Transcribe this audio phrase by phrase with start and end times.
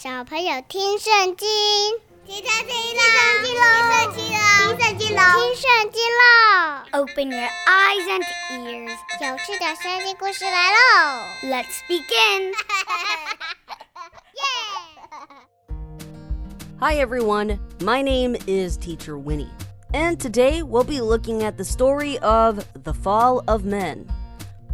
[0.00, 1.47] 小朋友听圣经，
[2.25, 3.01] 听圣经喽！
[3.43, 4.43] 听圣经喽！
[4.57, 5.21] 听圣经喽！
[5.37, 6.23] 听圣经喽！
[6.93, 10.77] Open your eyes and ears，有趣的圣经故事来喽！
[11.43, 12.53] Let's begin.
[16.79, 19.51] Hi everyone, my name is Teacher Winnie,
[19.93, 24.07] and today we'll be looking at the story of the Fall of Men.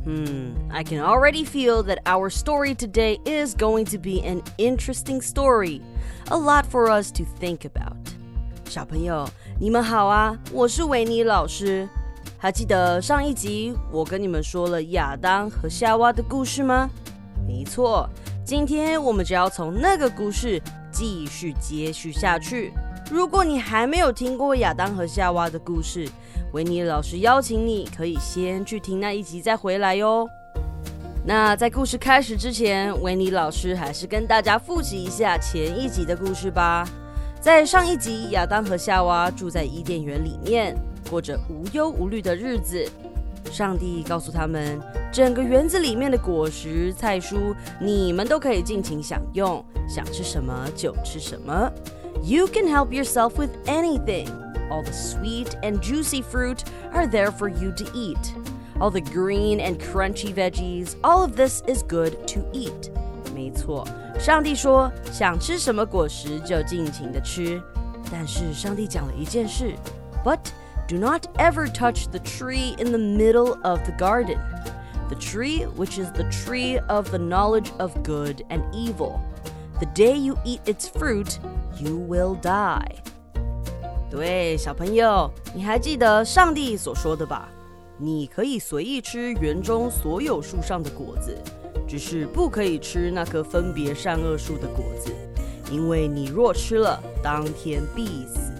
[0.06, 5.20] Hmm, I can already feel that our story today is going to be an interesting
[5.20, 5.80] story.
[6.30, 7.96] A lot for us to think about.
[8.68, 9.28] 小朋友，
[9.60, 10.36] 你们好啊！
[10.52, 11.88] 我是维尼老师。
[12.38, 16.90] 还记得上一集我跟你们说了亚当和夏娃的故事吗？
[17.46, 18.08] 没错，
[18.44, 20.60] 今天我们就要从那个故事
[20.90, 22.72] 继续接续下去。
[23.09, 26.07] 如果你还没有听过亚当和夏娃的故事，
[26.51, 30.27] 维尼老师邀请你，可以先去听那一集再回来哟。
[31.25, 36.85] 那在故事开始之前，维尼老师还是跟大家复习一下前一集的故事吧。
[37.39, 40.75] 在上一集，亚当和夏娃住在伊甸园里面，
[41.09, 42.85] 过着无忧无虑的日子。
[43.49, 44.77] 上帝告诉他们，
[45.13, 51.71] 整个园子里面的果实、菜蔬，你们都可以尽情享用，想吃什么就吃什么。
[52.26, 54.28] You can help yourself with anything.
[54.70, 58.34] All the sweet and juicy fruit are there for you to eat.
[58.80, 62.90] All the green and crunchy veggies, all of this is good to eat.
[63.34, 63.86] 没错，
[64.18, 67.62] 上帝说想吃什么果实就尽情的吃，
[68.10, 69.74] 但是上帝讲了一件事，
[70.24, 70.40] But
[70.88, 74.38] do not ever touch the tree in the middle of the garden.
[75.08, 79.20] The tree which is the tree of the knowledge of good and evil.
[79.79, 81.37] The day you eat its fruit,
[81.79, 82.95] you will die.
[84.09, 87.47] 对，小朋友，你还记得上帝所说的吧？
[87.99, 91.37] 你可以随意吃园中所有树上的果子，
[91.87, 95.11] 只是不可以吃那棵分别善恶树的果子，
[95.71, 98.51] 因为你若吃了，当天必死。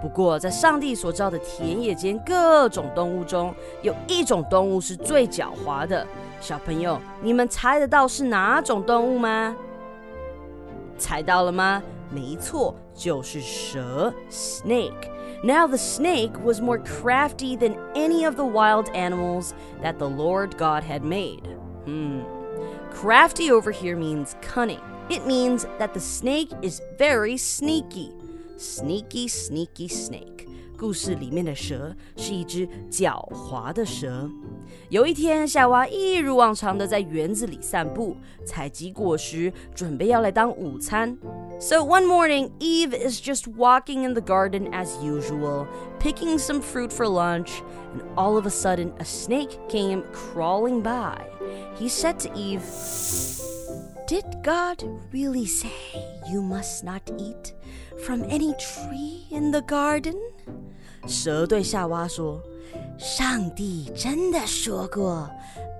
[0.00, 6.06] 不过，在上帝所造的田野间各种动物中，有一种动物是最狡猾的。
[6.40, 9.56] 小朋友，你们猜得到是哪种动物吗？
[10.98, 11.82] 猜到了吗？
[12.10, 15.08] 没错，就是蛇 （snake）。
[15.42, 19.52] Now the snake was more crafty than any of the wild animals
[19.82, 21.42] that the Lord God had made.
[21.84, 22.22] Hmm.
[22.90, 24.80] Crafty over here means cunning.
[25.10, 28.12] It means that the snake is very sneaky.
[28.56, 30.41] Sneaky, sneaky snake。
[30.81, 34.29] 故事里面的蛇是一只狡猾的蛇。
[34.89, 38.15] 有一天，夏娃一如往常的在园子里散步，
[38.45, 41.17] 采集果实，准备要来当午餐。
[41.59, 45.65] So one morning, Eve is just walking in the garden as usual,
[45.99, 47.61] picking some fruit for lunch,
[47.93, 51.17] and all of a sudden, a snake came crawling by.
[51.79, 52.61] He said to Eve,
[54.07, 55.71] Did God really say
[56.31, 57.53] you must not eat?
[58.00, 60.16] From any tree in the garden？
[61.06, 62.40] 蛇对夏娃说
[62.98, 65.30] ：“上帝真的说过，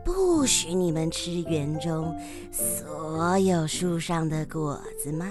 [0.04, 2.16] 不许你们吃园中
[2.50, 5.30] 所有树上的果子吗？”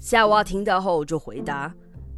[0.00, 1.74] 夏娃听到后就回答。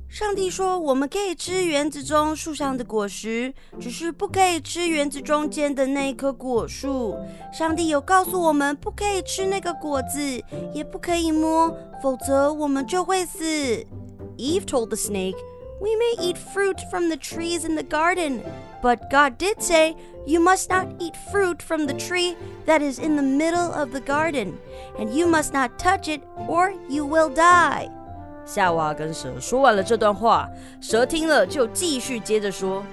[0.10, 7.18] 上帝说：“我们可以吃园子中树上的果实，只是不可以吃园子中间的那棵果树。
[7.52, 10.20] 上帝有告诉我们，不可以吃那个果子，
[10.72, 13.84] 也不可以摸，否则我们就会死。”
[14.38, 15.38] Eve told the snake,
[15.80, 18.42] "We may eat fruit from the trees in the garden,
[18.84, 19.96] but God did say
[20.28, 22.36] you must not eat fruit from the tree
[22.68, 24.54] that is in the middle of the garden,
[25.00, 27.90] and you must not touch it, or you will die."
[28.48, 30.50] 夏娃跟蛇说完了这段话，
[30.82, 32.84] 蛇听了就继续接着说：“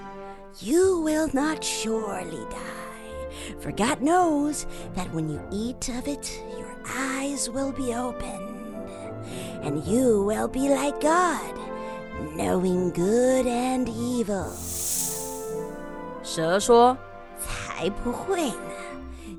[0.61, 4.65] You will not surely die, for God knows
[4.97, 8.49] that when you eat of it, your eyes will be opened,
[9.65, 11.55] and you will be like God,
[12.37, 14.47] knowing good and evil。”
[16.23, 16.97] 蛇说：“
[17.41, 18.55] 才不会呢，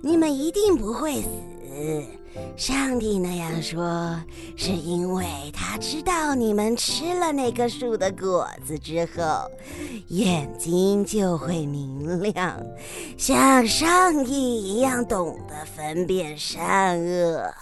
[0.02, 1.28] 你们一定不会死。”
[2.57, 4.19] 上帝那样说，
[4.57, 9.51] 是因为他知道你们吃了那棵树的果子之后，
[10.09, 12.61] 眼睛就会明亮，
[13.17, 17.53] 像上帝一样懂得分辨善恶。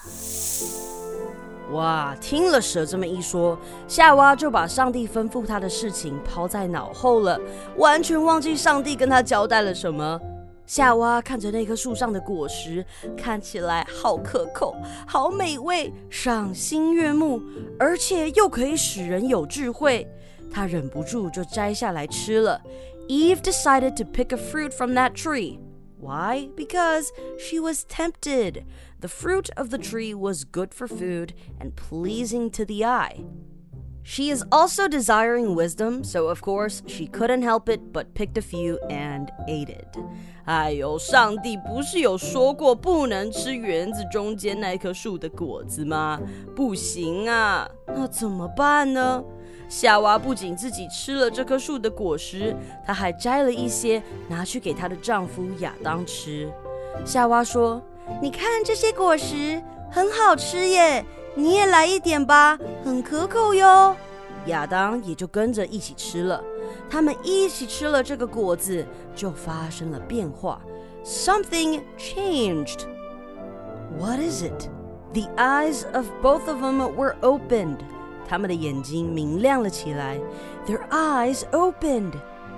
[1.72, 2.14] 哇！
[2.20, 7.40] 听了蛇这么一说，夏娃就把上帝吩咐他的事情抛在脑后了，
[7.78, 10.20] 完全忘记上帝跟他交代了什么。
[10.65, 12.85] 夏娃看着那棵树上的果实，
[13.17, 14.75] 看起来好可口、
[15.07, 17.41] 好美味、赏心悦目，
[17.79, 20.07] 而且又可以使人有智慧。
[20.51, 22.61] 她忍不住就摘下来吃了。
[23.07, 25.59] Eve decided to pick a fruit from that tree.
[25.99, 26.49] Why?
[26.55, 27.07] Because
[27.37, 28.63] she was tempted.
[29.01, 33.25] The fruit of the tree was good for food and pleasing to the eye.
[34.03, 38.41] She is also desiring wisdom, so of course she couldn't help it but picked a
[38.41, 39.99] few and ate it.
[40.45, 46.19] 哎呦，上帝不是有说过不能吃园子中间那棵树的果子吗？
[46.55, 49.23] 不行啊，那怎么办呢？
[49.67, 56.51] 夏娃不仅自己吃了这棵树的果实，她还摘了一些拿去给她的丈夫亚当吃。
[57.05, 59.61] 夏娃说：“你看这些果实
[59.91, 61.05] 很好吃耶。”
[61.35, 63.95] 你也来一点吧，很可口哟。
[64.45, 66.43] 亚当也就跟着一起吃了。
[66.89, 68.85] 他们一起吃了这个果子，
[69.15, 70.61] 就发生了变化。
[71.03, 72.85] Something changed.
[73.97, 74.69] What is it?
[75.13, 77.77] The eyes of both of them were opened.
[78.27, 80.19] 他们的眼睛明亮了起来。
[80.67, 82.13] Their eyes opened.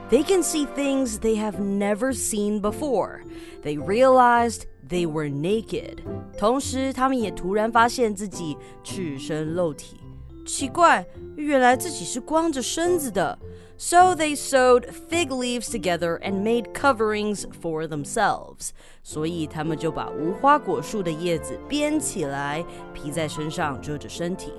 [0.09, 3.21] They can see things they have never seen before.
[3.63, 5.97] They realized they were naked.
[6.38, 9.99] 同时，他们也突然发现自己赤身露体。
[10.45, 11.05] 奇怪，
[11.35, 13.38] 原来自己是光着身子的。
[13.77, 18.69] So they sewed fig leaves together and made coverings for themselves.
[19.01, 24.51] 所以他们就把无花果树的叶子编起来，披在身上遮着身体。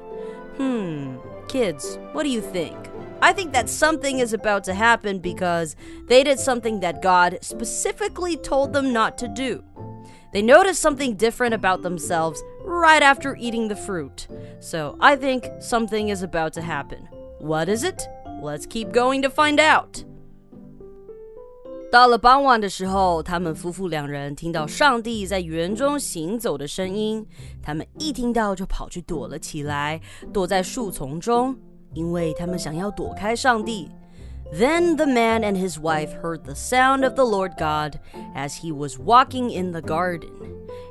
[0.59, 2.75] Hmm, kids, what do you think?
[3.21, 5.75] I think that something is about to happen because
[6.09, 9.63] they did something that God specifically told them not to do.
[10.37, 14.27] They noticed something different about themselves right after eating the fruit.
[14.61, 17.09] So I think something is about to happen.
[17.41, 18.03] What is it?
[18.43, 20.05] Let's keep going to find out.
[21.91, 27.27] 到了傍晚的时候，他们夫妇两人听到上帝在园中行走的声音。
[27.63, 30.01] 他们一听到就跑去躲了起来，
[30.33, 31.55] 躲在树丛中，
[31.93, 33.91] 因为他们想要躲开上帝。
[34.53, 37.99] then the man and his wife heard the sound of the Lord God
[38.35, 40.31] as he was walking in the garden.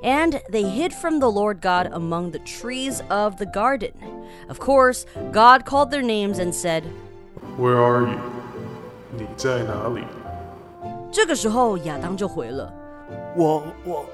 [0.03, 3.91] And they hid from the Lord God among the trees of the garden.
[4.49, 6.83] Of course, God called their names and said,
[7.57, 8.19] Where are you?
[9.11, 10.03] 你在哪里？
[11.11, 14.05] 这个时候，亚当就回了：“我我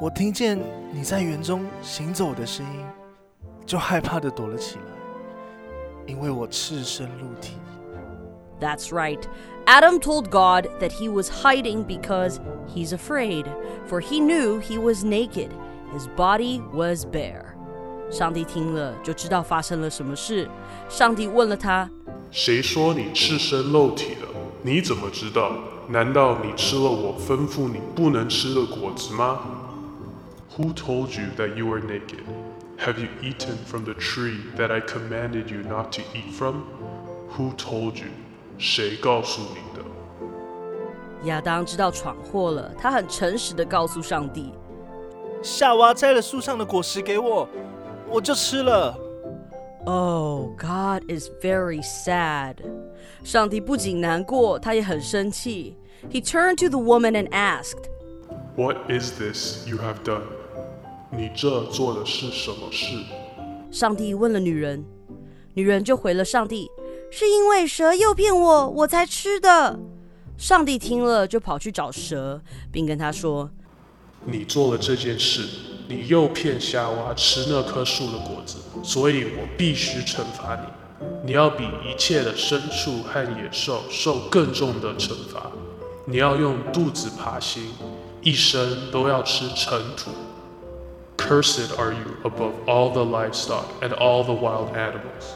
[0.00, 0.58] 我听见
[0.90, 2.84] 你在园中行走的声音，
[3.64, 4.82] 就害怕的躲了起来，
[6.06, 7.58] 因为我赤身露体。”
[8.60, 9.20] That's right.
[9.66, 12.40] Adam told God that he was hiding because
[12.72, 13.46] he's afraid,
[13.86, 15.50] for he knew he was naked.
[15.92, 17.54] His body was bare.
[18.10, 20.48] 上帝听了就知道发生了什么事。
[20.88, 21.90] 上帝问了他：“
[22.30, 24.26] 谁说你赤身露体的？
[24.62, 25.52] 你怎么知道？
[25.88, 29.40] 难道你吃了我吩咐你不能吃的果子吗？”
[30.56, 32.24] Who told you that you were naked?
[32.78, 36.64] Have you eaten from the tree that I commanded you not to eat from?
[37.36, 38.10] Who told you?
[38.58, 39.84] 谁告诉你的？
[41.24, 44.52] 亚当知道闯祸了，他很诚实的告诉上帝：“
[45.42, 47.48] 夏娃摘了树上的果实给我，
[48.08, 48.98] 我就吃了。”
[49.84, 52.56] Oh, God is very sad.
[53.24, 55.76] 上帝不仅难过，他也很生气。
[56.10, 57.84] He turned to the woman and asked,
[58.56, 60.22] "What is this you have done?"
[61.10, 62.96] 你这做的是什么事？
[63.70, 64.84] 上帝问了女人，
[65.54, 66.68] 女人就回了上帝。
[67.09, 69.79] 是因为蛇诱骗我，我才吃的。
[70.37, 72.39] 上帝听了，就跑去找蛇，
[72.71, 73.49] 并跟他说
[74.25, 75.47] ：“你做了这件事，
[75.87, 81.07] 你诱骗夏娃吃那棵树的果子，所以我必须惩罚你。
[81.25, 85.51] 你要比一切的牲畜和野兽受更重的惩罚。
[86.05, 87.63] 你要用肚子爬行，
[88.21, 90.11] 一生都要吃尘土。
[91.17, 95.33] Cursed are you above all the livestock and all the wild animals。”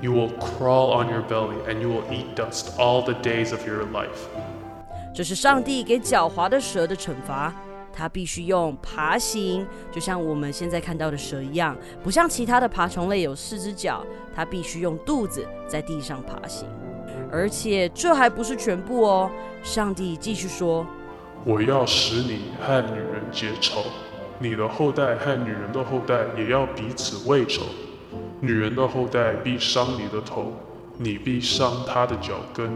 [0.00, 3.66] You will crawl on your belly, and you will eat dust all the days of
[3.66, 4.26] your life.
[5.14, 7.54] 这是上帝给狡猾的蛇的惩罚。
[7.98, 14.04] 它必须用爬行，就像我们现在看到的蛇一样，不像其他的爬虫类有四只脚。
[14.34, 16.68] 它必须用肚子在地上爬行。
[17.32, 19.30] 而且这还不是全部哦。
[19.62, 20.86] 上帝继续说
[21.42, 23.80] ：“我要使你和女人结仇，
[24.38, 27.62] 你的后代和女人的后代也要彼此为仇。
[28.46, 30.52] 女人的后代必伤你的头，
[30.98, 32.70] 你必伤她的脚跟。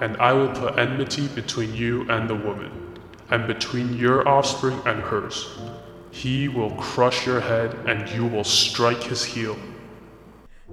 [0.00, 2.70] And I will put enmity between you and the woman,
[3.30, 5.46] and between your offspring and hers.
[6.12, 9.54] He will crush your head, and you will strike his heel.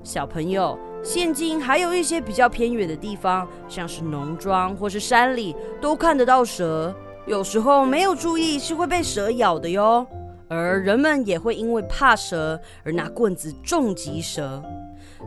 [0.03, 6.95] 小朋友，现今还有一些比较偏远的地方，像是农庄或是山里，都看得到蛇。
[7.27, 10.05] 有时候没有注意是会被蛇咬的哟。
[10.48, 14.62] 而人们也会因为怕蛇而拿棍子重击蛇。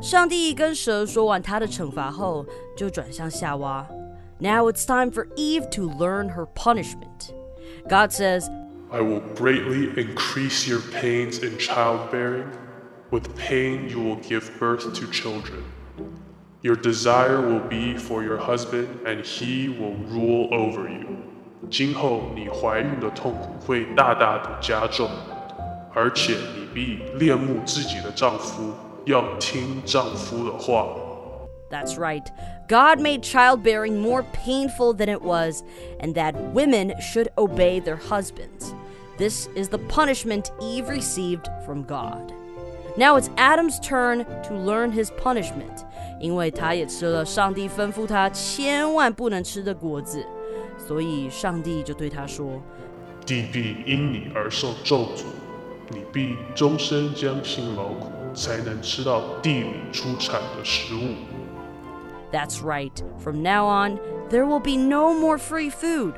[0.02, 3.88] 上帝跟蛇说完他的惩罚后，就转向夏娃。
[4.40, 7.32] Now it's time for Eve to learn her punishment.
[7.88, 8.50] God says,
[8.92, 12.48] I will greatly increase your pains in childbearing.
[13.12, 15.64] With pain, you will give birth to children.
[16.62, 21.18] Your desire will be for your husband, and he will rule over you.
[21.70, 25.10] 今后你怀孕的痛苦会大大的加重，
[25.94, 28.74] 而且你必恋慕自己的丈夫，
[29.06, 30.88] 要听丈夫的话。
[31.70, 32.26] That's right.
[32.68, 35.64] God made childbearing more painful than it was,
[36.00, 38.74] and that women should obey their husbands.
[39.18, 42.32] This is the punishment Eve received from God.
[42.96, 45.84] Now it's Adam's turn to learn his punishment，
[46.20, 50.24] 因为他也吃了上帝吩咐他千万不能吃的果子，
[50.78, 55.24] 所以上帝就对他说：“地必因你而受咒诅，
[55.90, 61.16] 你必终身将辛劳苦，才能吃到地里出产的食物。”
[62.32, 62.92] That's right.
[63.20, 64.00] From now on,
[64.30, 66.16] there will be no more free food.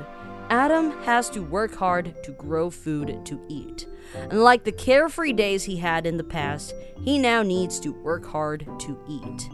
[0.48, 3.86] Adam has to work hard to grow food to eat.
[4.30, 6.72] Unlike the carefree days he had in the past,
[7.04, 9.50] he now needs to work hard to eat.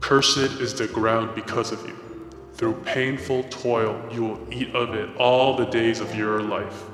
[0.00, 1.94] Cursed is the ground because of you.
[2.63, 6.85] Through painful toil, you will eat of it all the days of your life.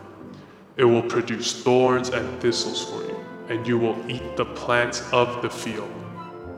[0.78, 3.16] It will produce thorns and thistles for you,
[3.50, 5.92] and you will eat the plants of the field.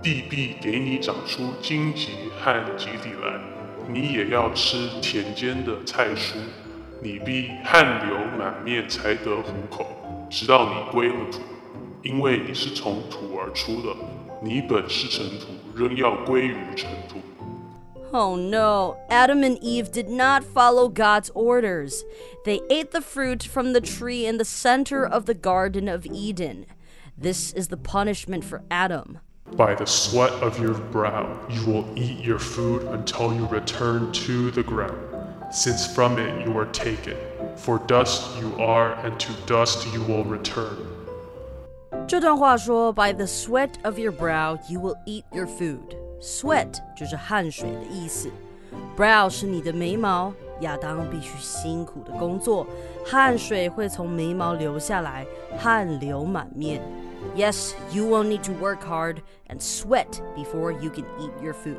[0.01, 3.41] 地必给你长出荆棘和蒺藜来，
[3.89, 6.37] 你也要吃田间的菜蔬。
[7.01, 9.85] 你必汗流满面才得糊口，
[10.29, 11.41] 直到你归了土，
[12.01, 13.93] 因为你是从土而出的，
[14.41, 17.19] 你本是尘土，仍要归于尘土。
[18.12, 22.04] Oh no, Adam and Eve did not follow God's orders.
[22.44, 26.66] They ate the fruit from the tree in the center of the Garden of Eden.
[27.18, 29.18] This is the punishment for Adam.
[29.52, 34.50] By the sweat of your brow, you will eat your food until you return to
[34.50, 35.16] the ground
[35.50, 37.16] since from it you were taken.
[37.56, 40.76] For dust you are, and to dust you will return.
[42.06, 45.96] 这段话说，By the sweat of your brow you will eat your food.
[46.20, 48.30] Sweat 就是汗水的意思，
[48.96, 50.32] brow 是你的眉毛。
[50.60, 52.66] 亚当必须辛苦的工作，
[53.04, 55.26] 汗水会从眉毛流下来，
[55.58, 56.80] 汗流满面。
[57.36, 61.76] Yes, you will need to work hard and sweat before you can eat your food.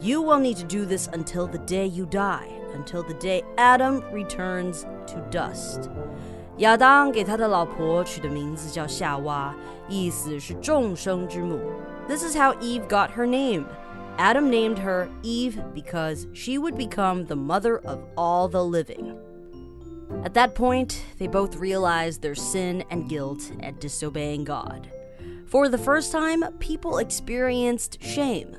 [0.00, 4.02] You will need to do this until the day you die until the day Adam
[4.12, 5.88] returns to dust.
[6.58, 9.52] 亚当给他的老婆取的名字叫夏娃，
[9.88, 11.58] 意思是众生之母。
[12.06, 13.66] This is how Eve got her name.
[14.18, 19.14] Adam named her Eve because she would become the mother of all the living.
[20.24, 24.88] At that point, they both realized their sin and guilt at disobeying God.
[25.46, 28.56] For the first time, people experienced shame.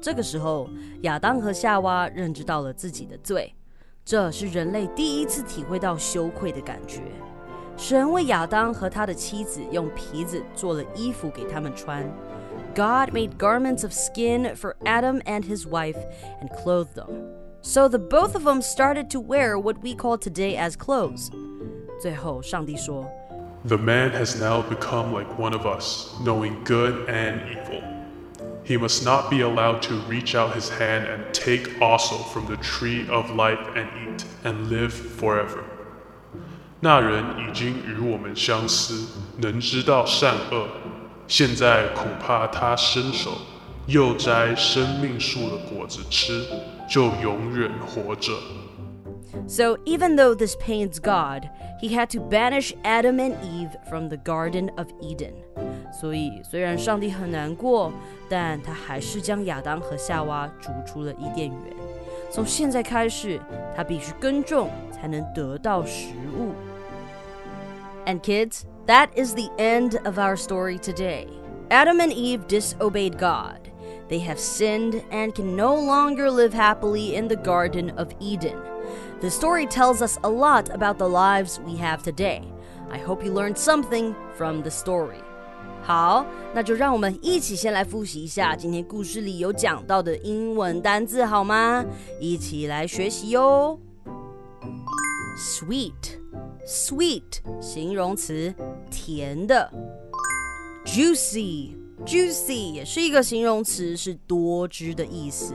[0.00, 0.68] 这个时候，
[1.02, 3.54] 亚当和夏娃认知到了自己的罪。
[4.04, 7.02] 这是人类第一次体会到羞愧的感觉。
[7.76, 12.04] 神为亚当和他的妻子用皮子做了衣服给他们穿。
[12.74, 15.98] God made garments of skin for Adam and his wife
[16.40, 17.28] and clothed them.
[17.60, 21.30] So the both of them started to wear what we call today as clothes.
[22.00, 23.06] 最后，上帝说：“
[23.64, 27.82] The man has now become like one of us, knowing good and evil.”
[28.64, 32.56] He must not be allowed to reach out his hand and take also from the
[32.56, 35.62] tree of life and eat and live forever.
[36.80, 39.06] 那人已经与我们相似，
[39.38, 40.66] 能知道善恶。
[41.27, 43.31] 现在恐怕他伸手，
[43.85, 46.45] 又摘生命树的果子吃，
[46.89, 48.31] 就永远活着。
[49.45, 51.49] So even though this pains God,
[51.81, 55.33] he had to banish Adam and Eve from the Garden of Eden.
[55.91, 57.91] 所以，虽然上帝很难过，
[58.29, 61.57] 但他还是将亚当和夏娃逐出了伊甸园。
[62.31, 63.39] 从现在开始，
[63.75, 66.53] 他必须耕种，才能得到食物。
[68.05, 71.26] And kids, that is the end of our story today.
[71.70, 73.70] Adam and Eve disobeyed God.
[74.08, 78.58] They have sinned and can no longer live happily in the Garden of Eden.
[79.20, 82.42] The story tells us a lot about the lives we have today.
[82.90, 85.22] I hope you learned something from the story.
[85.84, 91.84] 好，那就让我们一起先来复习一下今天故事里有讲到的英文单字，好吗？
[92.20, 93.78] 一起来学习哟。
[96.67, 98.53] sweet 形容词，
[98.91, 99.71] 甜的。
[100.85, 105.53] juicy，juicy 也是一个形容词，是多汁的意思。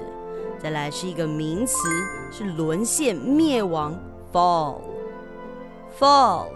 [0.59, 1.77] 再来是一个名词，
[2.31, 3.95] 是沦陷、灭亡。
[4.33, 6.47] fall，fall。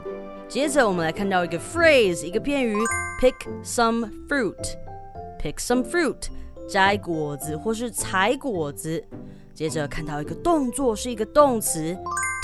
[0.49, 2.75] 接着我们来看到一个 phrase，一个片语
[3.21, 6.29] ，pick some fruit，pick some fruit。
[6.67, 9.05] 摘果子或是采果子。
[9.53, 11.95] 接着看到一个动作，是一个动词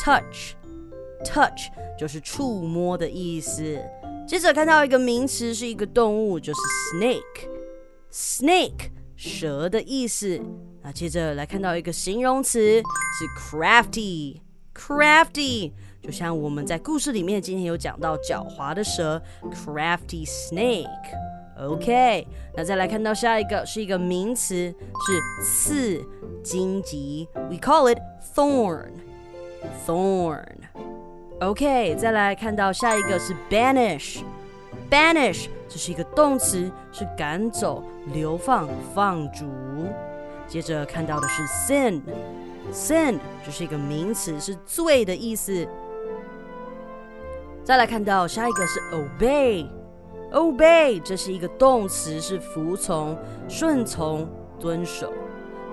[0.04, 0.52] touch。
[1.24, 3.79] touch 就是触摸的意思。
[4.27, 6.60] 接着看到一个名词，是一个动物，就是
[6.94, 10.39] snake。snake 蛇的意思。
[10.84, 26.06] 那接着来看到一个形容词，是 crafty。crafty 就像我们在故事里面今天有讲到狡猾的蛇，crafty snake。OK，那再来看到下一个是一个名词，是刺、
[26.44, 28.00] 荆棘，we call it
[28.36, 30.46] thorn。thorn。
[31.42, 34.20] OK，再来看到下一个是 banish。
[34.88, 37.82] banish 这是一个动词，是赶走、
[38.12, 39.44] 流放、放逐。
[40.46, 45.66] 接着看到的是 sin，sin 这是一个名词，是罪的意思。
[47.64, 53.18] 再来看到下一个是 obey，obey 这是一个动词，是服从、
[53.49, 54.28] 顺从、
[54.61, 55.12] 遵守。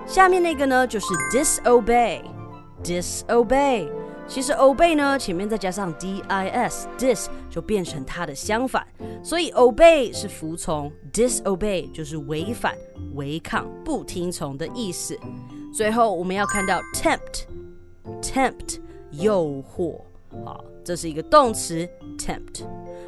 [0.04, 3.88] 下面那个呢就是 disobey，disobey
[4.30, 8.86] 其实 obey 呢前面再加上 dis，dis 就变成它的相反，
[9.24, 12.76] 所以 obey 是服从，disobey 就是违反、
[13.14, 15.18] 违抗、不听从的意思。
[15.74, 18.78] 最后我们要看到 tempt，tempt
[19.10, 20.00] 诱惑，
[20.44, 20.64] 好。
[20.82, 22.64] 这是一个动词，tempt。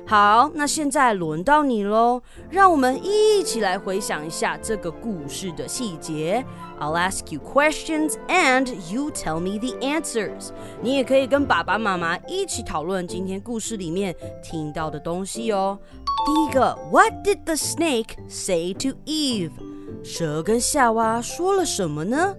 [0.07, 6.45] 好，那现在轮到你喽，让我们一起来回想一下这个故事的细节。
[6.82, 10.50] I'll ask you questions and you tell me the answers。
[10.82, 15.80] 你也可以跟爸爸妈妈一起讨论今天故事里面听到的东西哦。
[16.26, 19.52] 第一个，What did the snake say to Eve？
[20.04, 22.36] 蛇跟夏娃说了什么呢？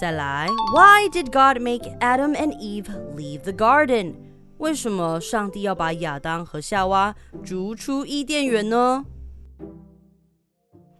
[0.00, 4.14] 再来，Why did God make Adam and Eve leave the garden？
[4.58, 9.04] 为什么上帝要把亚当和夏娃逐出伊甸园呢？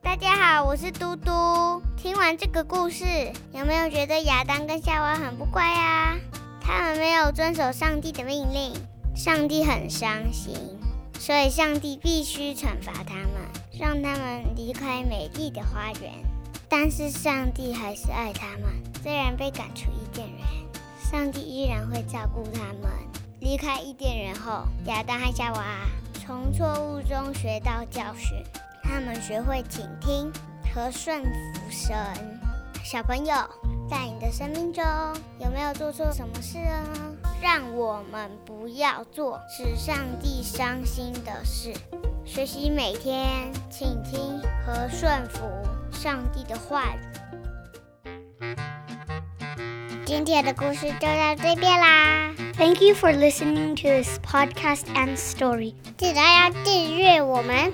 [0.02, 1.82] 大家好，我是嘟嘟。
[1.98, 3.06] 听完这个故事，
[3.52, 6.16] 有没有觉得亚当跟夏娃很不乖啊？
[6.62, 8.74] 他们没有遵守上帝的命令，
[9.16, 10.56] 上帝很伤心，
[11.20, 13.34] 所以上帝必须惩罚他们，
[13.78, 16.14] 让他们离开美丽的花园。
[16.70, 18.70] 但是上帝还是爱他们，
[19.04, 20.40] 虽然被赶出伊甸园，
[21.12, 22.90] 上帝依然会照顾他们。
[23.42, 25.64] 离开伊甸园后，亚当和夏娃
[26.14, 28.44] 从错误中学到教训，
[28.90, 30.32] 他们学会倾听
[30.74, 31.96] 和顺服神。
[32.84, 33.36] 小朋友，
[33.88, 34.84] 在你的生命中
[35.40, 37.16] 有没有做错什么事呢？
[37.40, 41.72] 让我们不要做使上帝伤心的事。
[42.26, 45.42] 学习每天倾听和顺服。
[45.92, 47.00] 上帝的话语。
[50.06, 52.34] 今天的故事就到这边啦。
[52.58, 55.76] Thank you for listening to this podcast and story.
[55.98, 57.74] 记得要订阅我们。